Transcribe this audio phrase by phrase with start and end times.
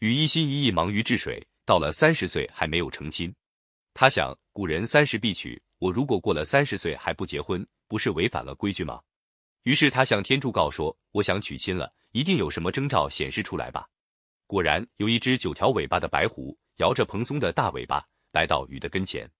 [0.00, 3.30] 禹一心一意忙于治水，到了三十岁还没有成亲。
[3.92, 8.98] 他想，古人三十必娶，我如果过了三十岁还不结婚，不是违反了规矩吗？
[9.64, 13.86] 于是他向天柱告说：“我想娶亲了，一定有什么征兆显示出来吧。”
[14.48, 19.30] 果然，有一只九条尾巴的白狐，摇着蓬松的大尾巴来到禹的跟前。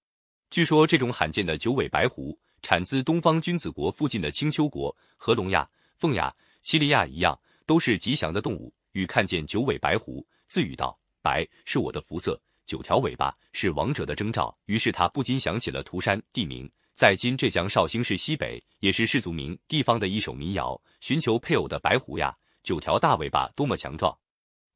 [0.51, 5.67] 据说这种罕见的九尾白狐产自东方君子国附近的青丘国，和龙亚、
[5.97, 8.71] 凤亚、七里亚一样，都是吉祥的动物。
[8.93, 16.69] 禹看见九尾白狐，自语道：“白是我的福色，九条尾巴是王者的征兆。”于是他不禁想起了涂山地名。
[16.93, 24.19] 在今浙江绍兴市西北，也是氏族名地方的一首民谣：寻求配偶的白狐呀，九条大尾巴多么强壮，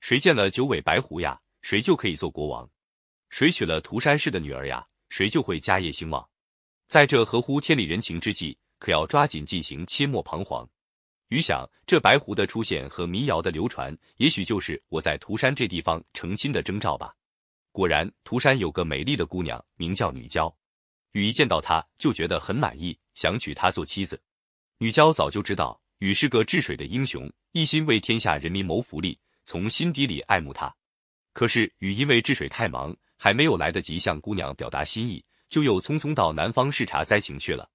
[0.01, 2.65] 谁见了九尾白狐呀，谁就可以做国王；
[3.29, 6.27] 谁娶了涂山氏的女儿呀，谁就会家业兴旺。
[6.87, 10.67] 在这合乎天理人情之际，可要抓紧进行，切莫彷徨。
[11.29, 17.15] 余想，这白狐的出现和民谣的流传，也许就是我在涂山这地方成亲的征兆吧。
[17.73, 20.55] 果然，涂山有个美丽的姑娘，名叫女娇。
[21.13, 24.21] 禹一见到她就觉得很满意，想娶她做妻子。
[24.79, 30.73] 女娇早就知道禹是个治水的英雄，一心为天下人民谋福利，从心底里爱慕他。
[31.33, 37.69] 可是禹因为治水太忙，还没有来得及向姑娘表达心意，就又匆匆到南方视察灾情去了。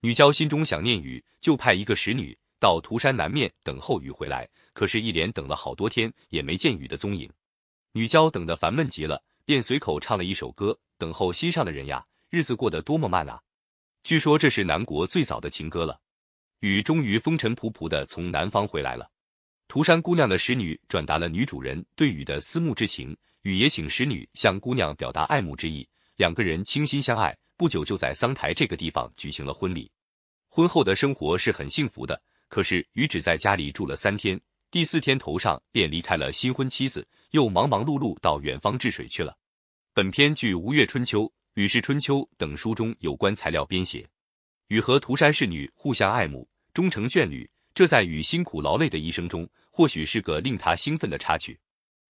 [0.00, 4.48] 女娇心中想念禹，就派一个使女到涂山南面等候禹回来。
[4.72, 7.30] 可是，一连等了好多天，也没见禹的踪影。
[7.92, 13.40] 女娇等得烦闷极了，便随口唱了一首歌：“等候心上的人呀。”日子过得多么慢啊！
[14.04, 15.98] 据说这是南国最早的情歌了。
[16.60, 19.10] 禹终于风尘仆仆的从南方回来了。
[19.66, 25.88] 涂山姑娘的使女转达了女主人对禹的思慕之情，禹也请使女向姑娘表达爱慕之意。
[26.16, 29.90] 两个人倾心相爱，不久就在桑台这个地方举行了婚礼。
[30.48, 32.20] 婚后的生活是很幸福的。
[32.48, 39.36] 可是禹只在家里住了三天，第四天头上便离开了新婚妻子，又忙忙碌碌到远方治水去了。
[39.94, 41.22] 本篇据《吴越春秋》。
[41.60, 44.08] 《吕氏春秋》等书中有关材料编写，
[44.68, 47.50] 禹和涂山氏女互相爱慕，终成眷侣。
[47.74, 51.58] 这在禹辛苦劳累的一生中，或许是个令他兴奋的插曲。